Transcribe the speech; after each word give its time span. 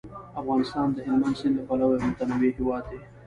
افغانستان 0.41 0.87
د 0.93 0.97
هلمند 1.07 1.37
سیند 1.39 1.55
له 1.57 1.63
پلوه 1.67 1.93
یو 1.95 2.03
متنوع 2.09 2.51
هیواد 2.57 2.83
دی. 2.89 2.99